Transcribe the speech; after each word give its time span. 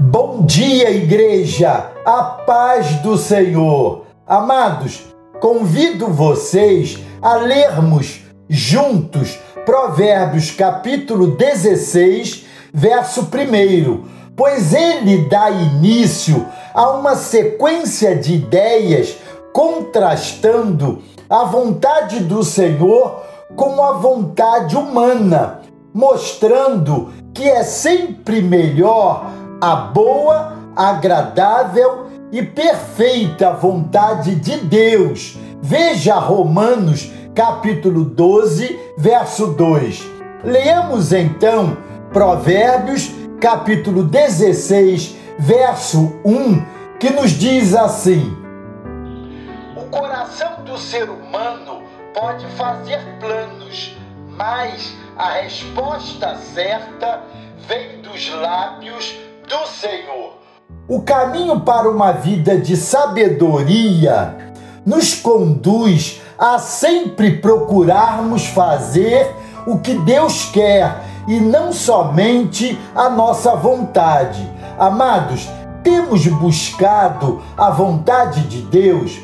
Bom 0.00 0.46
dia, 0.46 0.92
igreja! 0.92 1.90
A 2.04 2.22
paz 2.22 3.02
do 3.02 3.18
Senhor! 3.18 4.04
Amados, 4.24 5.06
convido 5.40 6.06
vocês 6.06 7.00
a 7.20 7.34
lermos 7.34 8.20
juntos 8.48 9.36
Provérbios 9.66 10.52
capítulo 10.52 11.36
16, 11.36 12.46
verso 12.72 13.22
1, 13.22 14.04
pois 14.36 14.72
ele 14.72 15.28
dá 15.28 15.50
início 15.50 16.46
a 16.72 16.90
uma 16.90 17.16
sequência 17.16 18.14
de 18.14 18.34
ideias 18.34 19.16
contrastando 19.52 21.02
a 21.28 21.42
vontade 21.42 22.20
do 22.20 22.44
Senhor 22.44 23.24
com 23.56 23.82
a 23.82 23.94
vontade 23.94 24.76
humana, 24.76 25.60
mostrando 25.92 27.12
que 27.34 27.48
é 27.48 27.64
sempre 27.64 28.40
melhor 28.40 29.47
a 29.60 29.74
boa, 29.74 30.56
agradável 30.76 32.06
e 32.30 32.42
perfeita 32.42 33.52
vontade 33.52 34.34
de 34.36 34.56
Deus. 34.58 35.36
Veja 35.60 36.14
Romanos 36.14 37.10
capítulo 37.34 38.04
12, 38.04 38.78
verso 38.96 39.48
2. 39.48 40.08
Leamos 40.44 41.12
então 41.12 41.76
Provérbios 42.12 43.10
capítulo 43.40 44.04
16, 44.04 45.16
verso 45.38 46.20
1, 46.24 46.64
que 46.98 47.10
nos 47.10 47.32
diz 47.32 47.74
assim: 47.74 48.36
O 49.76 49.84
coração 49.90 50.62
do 50.64 50.78
ser 50.78 51.08
humano 51.08 51.82
pode 52.14 52.46
fazer 52.56 53.00
planos, 53.18 53.96
mas 54.36 54.94
a 55.16 55.32
resposta 55.32 56.36
certa 56.36 57.22
vem 57.66 58.00
dos 58.00 58.30
lábios 58.30 59.27
do 59.48 59.66
Senhor. 59.66 60.34
O 60.86 61.02
caminho 61.02 61.60
para 61.60 61.88
uma 61.90 62.12
vida 62.12 62.56
de 62.58 62.76
sabedoria 62.76 64.52
nos 64.84 65.14
conduz 65.14 66.20
a 66.38 66.58
sempre 66.58 67.38
procurarmos 67.38 68.46
fazer 68.46 69.34
o 69.66 69.78
que 69.78 69.94
Deus 69.94 70.44
quer 70.46 71.02
e 71.26 71.40
não 71.40 71.72
somente 71.72 72.78
a 72.94 73.10
nossa 73.10 73.56
vontade. 73.56 74.48
Amados, 74.78 75.48
temos 75.82 76.26
buscado 76.26 77.42
a 77.56 77.70
vontade 77.70 78.42
de 78.42 78.62
Deus? 78.62 79.18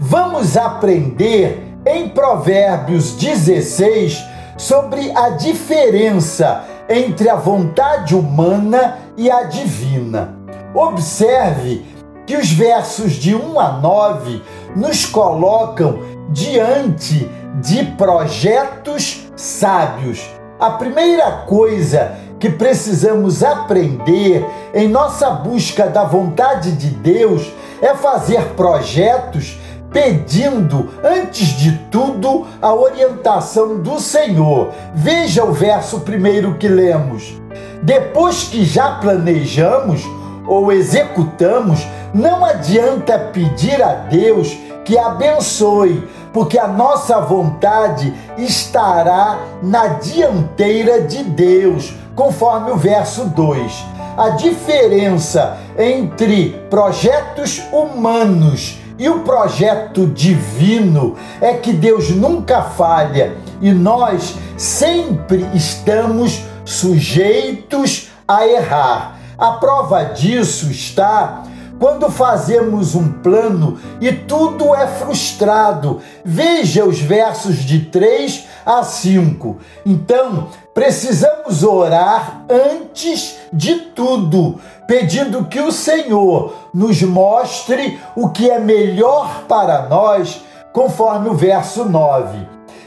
Vamos 0.00 0.56
aprender 0.56 1.76
em 1.86 2.08
Provérbios 2.08 3.12
16 3.12 4.22
sobre 4.56 5.10
a 5.16 5.30
diferença 5.30 6.64
entre 6.88 7.28
a 7.28 7.36
vontade 7.36 8.14
humana 8.14 8.98
e 9.16 9.30
a 9.30 9.44
divina. 9.44 10.36
Observe 10.74 11.84
que 12.26 12.36
os 12.36 12.50
versos 12.50 13.12
de 13.12 13.34
1 13.34 13.60
a 13.60 13.72
9 13.72 14.42
nos 14.76 15.06
colocam 15.06 15.98
diante 16.30 17.28
de 17.60 17.84
projetos 17.96 19.28
sábios. 19.36 20.28
A 20.58 20.70
primeira 20.70 21.30
coisa 21.46 22.16
que 22.38 22.50
precisamos 22.50 23.42
aprender 23.42 24.44
em 24.74 24.88
nossa 24.88 25.30
busca 25.30 25.88
da 25.88 26.04
vontade 26.04 26.72
de 26.72 26.88
Deus 26.90 27.52
é 27.80 27.94
fazer 27.94 28.42
projetos 28.54 29.58
pedindo, 29.90 30.90
antes 31.02 31.48
de 31.48 31.72
tudo, 31.90 32.46
a 32.60 32.74
orientação 32.74 33.78
do 33.78 33.98
Senhor. 33.98 34.70
Veja 34.94 35.44
o 35.44 35.52
verso 35.52 36.00
primeiro 36.00 36.54
que 36.54 36.68
lemos. 36.68 37.40
Depois 37.82 38.44
que 38.44 38.64
já 38.64 38.92
planejamos 38.96 40.02
ou 40.46 40.72
executamos, 40.72 41.86
não 42.12 42.44
adianta 42.44 43.18
pedir 43.18 43.82
a 43.82 43.94
Deus 43.94 44.56
que 44.84 44.96
abençoe, 44.96 46.08
porque 46.32 46.58
a 46.58 46.66
nossa 46.66 47.20
vontade 47.20 48.12
estará 48.38 49.38
na 49.62 49.88
dianteira 49.88 51.02
de 51.02 51.22
Deus, 51.22 51.92
conforme 52.14 52.70
o 52.70 52.76
verso 52.76 53.26
2. 53.26 53.84
A 54.16 54.30
diferença 54.30 55.58
entre 55.78 56.50
projetos 56.70 57.62
humanos 57.70 58.78
e 58.98 59.08
o 59.08 59.20
projeto 59.20 60.06
divino 60.06 61.16
é 61.40 61.54
que 61.54 61.72
Deus 61.72 62.10
nunca 62.10 62.62
falha 62.62 63.36
e 63.60 63.72
nós 63.72 64.34
sempre 64.56 65.46
estamos 65.54 66.42
sujeitos 66.64 68.08
a 68.26 68.46
errar. 68.46 69.18
A 69.38 69.52
prova 69.52 70.02
disso 70.02 70.70
está 70.70 71.44
quando 71.78 72.10
fazemos 72.10 72.94
um 72.94 73.12
plano 73.12 73.78
e 74.00 74.12
tudo 74.12 74.74
é 74.74 74.86
frustrado. 74.86 76.00
Veja 76.24 76.84
os 76.84 76.98
versos 76.98 77.58
de 77.58 77.80
3 77.86 78.46
a 78.66 78.82
5. 78.82 79.58
Então, 79.86 80.48
precisamos 80.74 81.62
orar 81.62 82.44
antes 82.50 83.36
de 83.52 83.76
tudo, 83.76 84.60
pedindo 84.88 85.44
que 85.44 85.60
o 85.60 85.70
Senhor 85.70 86.54
nos 86.72 87.02
mostre 87.02 88.00
o 88.16 88.30
que 88.30 88.50
é 88.50 88.58
melhor 88.58 89.44
para 89.46 89.82
nós, 89.86 90.42
conforme 90.72 91.28
o 91.28 91.34
verso 91.34 91.84
9. 91.84 92.38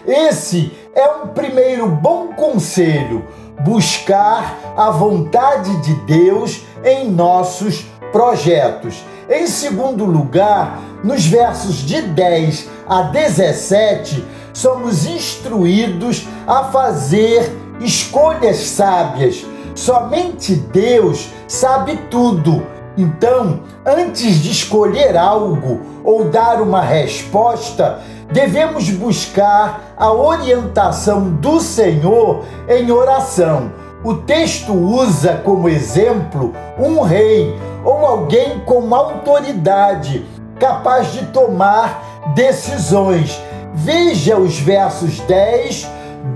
Esse 0.07 0.75
é 0.95 1.07
um 1.07 1.27
primeiro 1.27 1.87
bom 1.87 2.29
conselho, 2.29 3.27
buscar 3.59 4.73
a 4.75 4.89
vontade 4.89 5.79
de 5.81 5.93
Deus 6.05 6.63
em 6.83 7.07
nossos 7.07 7.85
projetos. 8.11 9.03
Em 9.29 9.45
segundo 9.45 10.03
lugar, 10.03 10.81
nos 11.03 11.27
versos 11.27 11.75
de 11.75 12.01
10 12.01 12.67
a 12.89 13.03
17, 13.03 14.25
somos 14.53 15.05
instruídos 15.05 16.27
a 16.47 16.63
fazer 16.63 17.55
escolhas 17.79 18.57
sábias. 18.57 19.45
Somente 19.75 20.55
Deus 20.55 21.29
sabe 21.51 21.97
tudo. 22.09 22.65
Então, 22.97 23.59
antes 23.85 24.35
de 24.35 24.51
escolher 24.51 25.17
algo 25.17 25.81
ou 26.01 26.29
dar 26.29 26.61
uma 26.61 26.81
resposta, 26.81 27.99
devemos 28.31 28.89
buscar 28.89 29.93
a 29.97 30.11
orientação 30.13 31.29
do 31.29 31.59
Senhor 31.59 32.45
em 32.69 32.89
oração. 32.89 33.69
O 34.01 34.13
texto 34.15 34.73
usa 34.73 35.41
como 35.43 35.67
exemplo 35.67 36.53
um 36.79 37.01
rei 37.01 37.53
ou 37.83 38.05
alguém 38.05 38.59
com 38.59 38.95
autoridade, 38.95 40.25
capaz 40.57 41.11
de 41.11 41.25
tomar 41.27 42.01
decisões. 42.33 43.41
Veja 43.73 44.37
os 44.37 44.57
versos 44.57 45.19
10, 45.19 45.87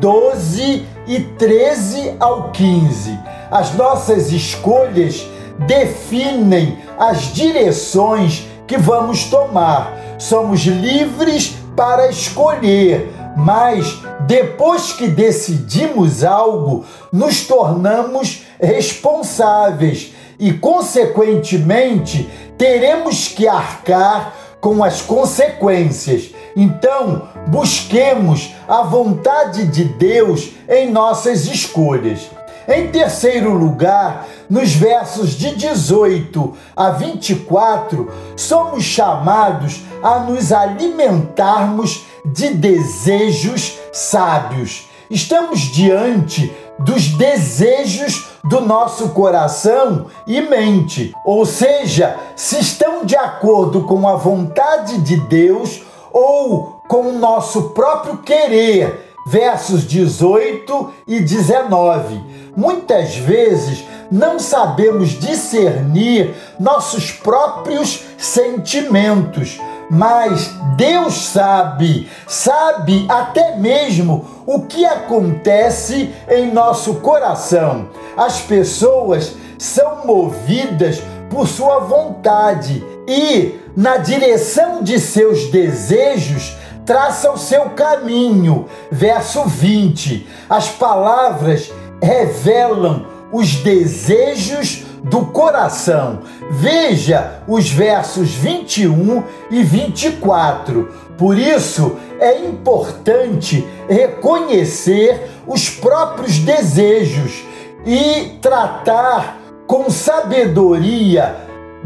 12 0.02 0.95
e 1.08 1.20
13 1.20 2.16
ao 2.20 2.52
15. 2.52 3.18
As 3.52 3.74
nossas 3.76 4.32
escolhas 4.32 5.26
definem 5.68 6.80
as 6.98 7.34
direções 7.34 8.48
que 8.68 8.78
vamos 8.78 9.26
tomar. 9.26 9.94
Somos 10.18 10.62
livres 10.62 11.56
para 11.76 12.10
escolher, 12.10 13.12
mas 13.38 14.00
depois 14.26 14.94
que 14.94 15.08
decidimos 15.08 16.24
algo, 16.24 16.86
nos 17.12 17.46
tornamos 17.46 18.44
responsáveis 18.60 20.14
e, 20.40 20.54
consequentemente, 20.54 22.30
teremos 22.58 23.28
que 23.28 23.48
arcar 23.48 24.34
com 24.60 24.84
as 24.84 25.02
consequências. 25.02 26.32
Então, 26.56 27.28
busquemos 27.48 28.56
a 28.68 28.82
vontade 28.84 29.68
de 29.68 29.84
Deus 29.84 30.52
em 30.70 30.90
nossas 30.90 31.46
escolhas. 31.48 32.30
Em 32.68 32.88
terceiro 32.88 33.54
lugar, 33.54 34.26
nos 34.50 34.74
versos 34.74 35.32
de 35.32 35.54
18 35.56 36.54
a 36.76 36.92
24, 36.92 38.12
somos 38.36 38.84
chamados 38.84 39.82
a 40.02 40.20
nos 40.20 40.52
alimentarmos 40.52 42.06
de 42.26 42.52
desejos 42.52 43.78
sábios. 43.92 44.88
Estamos 45.12 45.60
diante 45.60 46.52
dos 46.80 47.10
desejos 47.10 48.30
do 48.44 48.62
nosso 48.62 49.10
coração 49.10 50.08
e 50.26 50.42
mente, 50.42 51.14
ou 51.24 51.46
seja, 51.46 52.18
se 52.36 52.60
estão 52.60 53.06
de 53.06 53.16
acordo 53.16 53.82
com 53.82 54.08
a 54.08 54.16
vontade 54.16 55.00
de 55.00 55.18
Deus 55.18 55.82
ou 56.16 56.82
com 56.88 57.10
o 57.10 57.20
nosso 57.20 57.72
próprio 57.72 58.20
querer. 58.20 59.04
Versos 59.28 59.86
18 59.86 60.94
e 61.06 61.20
19. 61.20 62.24
Muitas 62.56 63.18
vezes 63.18 63.84
não 64.10 64.40
sabemos 64.40 65.10
discernir 65.20 66.34
nossos 66.60 67.12
próprios 67.12 68.04
sentimentos 68.18 69.60
mas 69.90 70.50
Deus 70.76 71.28
sabe, 71.28 72.10
sabe 72.28 73.06
até 73.08 73.56
mesmo 73.56 74.26
o 74.46 74.62
que 74.62 74.84
acontece 74.84 76.12
em 76.28 76.52
nosso 76.52 76.96
coração. 76.96 77.90
As 78.18 78.42
pessoas 78.42 79.36
são 79.60 80.06
movidas 80.06 81.02
por 81.30 81.48
sua 81.48 81.80
vontade 81.80 82.84
e, 83.08 83.60
na 83.76 83.98
direção 83.98 84.84
de 84.84 85.00
seus 85.00 85.50
desejos, 85.50 86.56
traçam 86.86 87.38
seu 87.38 87.70
caminho. 87.72 88.68
Verso 88.92 89.44
20. 89.46 90.28
As 90.50 90.70
palavras 90.70 91.72
revelam 92.02 93.06
os 93.32 93.56
desejos 93.56 94.86
do 95.04 95.26
coração. 95.26 96.20
Veja 96.50 97.44
os 97.48 97.70
versos 97.70 98.32
21 98.32 99.24
e 99.52 99.64
24. 99.64 100.90
Por 101.18 101.38
isso 101.38 101.98
é 102.20 102.46
importante 102.46 103.66
reconhecer 103.88 105.30
os 105.48 105.70
próprios 105.70 106.40
desejos 106.40 107.44
e 107.86 108.38
tratar 108.42 109.40
com 109.68 109.90
sabedoria, 109.90 111.36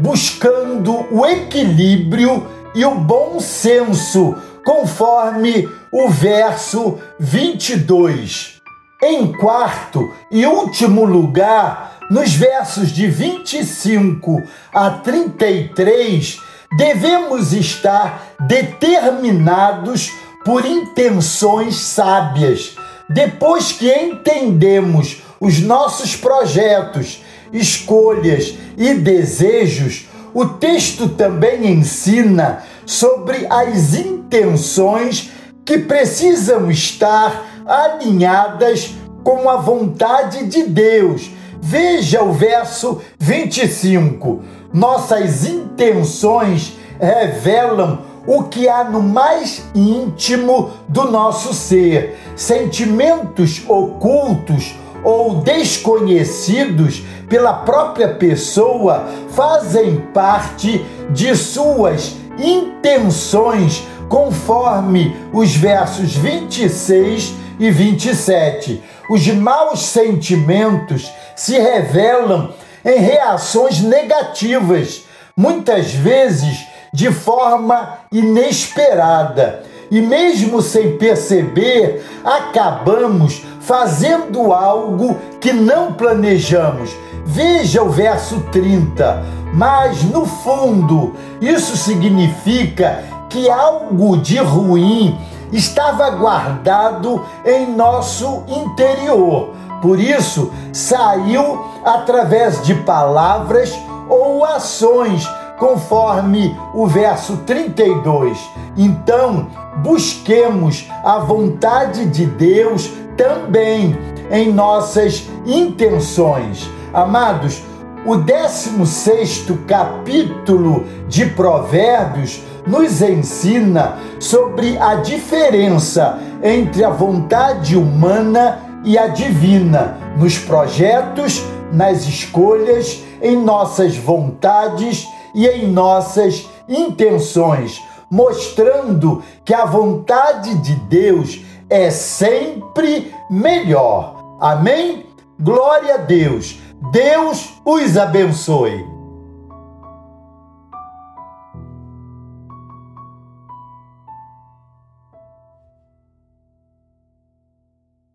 buscando 0.00 1.06
o 1.14 1.26
equilíbrio 1.26 2.46
e 2.74 2.84
o 2.84 2.94
bom 2.94 3.38
senso, 3.38 4.34
conforme 4.64 5.68
o 5.92 6.08
verso 6.08 6.98
22. 7.18 8.60
Em 9.02 9.32
quarto 9.32 10.12
e 10.30 10.46
último 10.46 11.04
lugar, 11.04 11.98
nos 12.10 12.34
versos 12.34 12.90
de 12.90 13.06
25 13.06 14.42
a 14.74 14.90
33, 14.90 16.38
devemos 16.76 17.52
estar 17.52 18.34
determinados 18.40 20.10
por 20.44 20.64
intenções 20.64 21.76
sábias. 21.76 22.76
Depois 23.08 23.72
que 23.72 23.90
entendemos 23.92 25.22
os 25.40 25.60
nossos 25.60 26.14
projetos, 26.14 27.22
escolhas 27.52 28.54
e 28.76 28.94
desejos, 28.94 30.08
o 30.32 30.46
texto 30.46 31.08
também 31.08 31.66
ensina 31.66 32.62
sobre 32.86 33.46
as 33.48 33.94
intenções 33.94 35.30
que 35.64 35.78
precisam 35.78 36.70
estar 36.70 37.46
alinhadas 37.66 38.94
com 39.22 39.48
a 39.48 39.56
vontade 39.56 40.46
de 40.46 40.64
Deus 40.64 41.30
Veja 41.62 42.22
o 42.22 42.32
verso 42.32 43.02
25. 43.18 44.42
Nossas 44.72 45.44
intenções 45.46 46.72
revelam 46.98 48.00
o 48.26 48.44
que 48.44 48.68
há 48.68 48.84
no 48.84 49.02
mais 49.02 49.64
íntimo 49.74 50.70
do 50.88 51.10
nosso 51.10 51.52
ser. 51.52 52.18
Sentimentos 52.34 53.62
ocultos 53.68 54.74
ou 55.04 55.36
desconhecidos 55.36 57.02
pela 57.30 57.52
própria 57.52 58.08
pessoa 58.08 59.06
fazem 59.30 60.00
parte 60.12 60.84
de 61.10 61.34
suas 61.36 62.16
intenções, 62.36 63.86
conforme 64.08 65.16
os 65.32 65.54
versos 65.54 66.16
26 66.16 67.32
e 67.60 67.70
27. 67.70 68.82
Os 69.08 69.26
maus 69.28 69.80
sentimentos 69.86 71.08
se 71.36 71.56
revelam 71.56 72.52
em 72.84 72.98
reações 72.98 73.80
negativas, 73.80 75.04
muitas 75.36 75.92
vezes 75.92 76.66
de 76.92 77.12
forma 77.12 77.98
inesperada. 78.10 79.62
E 79.88 80.00
mesmo 80.00 80.62
sem 80.62 80.96
perceber, 80.96 82.04
acabamos 82.24 83.42
fazendo 83.60 84.52
algo 84.52 85.16
que 85.40 85.52
não 85.52 85.92
planejamos. 85.92 86.90
Veja 87.24 87.82
o 87.82 87.90
verso 87.90 88.40
30. 88.52 89.22
Mas 89.52 90.02
no 90.04 90.26
fundo, 90.26 91.14
isso 91.40 91.76
significa 91.76 93.04
que 93.28 93.48
algo 93.50 94.16
de 94.16 94.38
ruim 94.38 95.18
estava 95.52 96.10
guardado 96.10 97.24
em 97.44 97.74
nosso 97.74 98.44
interior 98.46 99.60
por 99.80 99.98
isso, 99.98 100.52
saiu 100.72 101.64
através 101.84 102.62
de 102.62 102.74
palavras 102.74 103.72
ou 104.08 104.44
ações, 104.44 105.26
conforme 105.58 106.54
o 106.74 106.86
verso 106.86 107.38
32. 107.38 108.38
Então, 108.76 109.48
busquemos 109.78 110.86
a 111.02 111.18
vontade 111.18 112.06
de 112.06 112.26
Deus 112.26 112.90
também 113.16 113.96
em 114.30 114.52
nossas 114.52 115.26
intenções. 115.46 116.68
Amados, 116.92 117.62
o 118.04 118.16
16 118.16 119.46
capítulo 119.68 120.84
de 121.06 121.24
Provérbios 121.26 122.42
nos 122.66 123.00
ensina 123.00 123.96
sobre 124.18 124.76
a 124.76 124.96
diferença 124.96 126.18
entre 126.42 126.82
a 126.82 126.90
vontade 126.90 127.76
humana 127.76 128.80
e 128.82 128.98
a 128.98 129.06
divina 129.06 129.96
nos 130.18 130.36
projetos, 130.38 131.44
nas 131.72 132.08
escolhas, 132.08 133.04
em 133.22 133.36
nossas 133.36 133.96
vontades 133.96 135.06
e 135.32 135.46
em 135.46 135.70
nossas 135.70 136.48
intenções, 136.68 137.80
mostrando 138.10 139.22
que 139.44 139.54
a 139.54 139.64
vontade 139.64 140.56
de 140.56 140.74
Deus 140.74 141.40
é 141.68 141.88
sempre 141.88 143.14
melhor. 143.30 144.36
Amém? 144.40 145.06
Glória 145.38 145.94
a 145.94 145.98
Deus. 145.98 146.58
Deus 146.80 147.60
os 147.64 147.96
abençoe. 147.96 148.89